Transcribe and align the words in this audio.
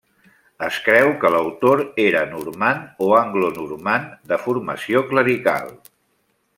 Es 0.67 0.77
creu 0.85 1.09
que 1.23 1.31
l'autor 1.35 1.83
era 2.05 2.25
normand 2.31 3.05
o 3.09 3.13
anglonormand, 3.21 4.11
de 4.33 4.41
formació 4.47 5.07
clerical. 5.15 5.75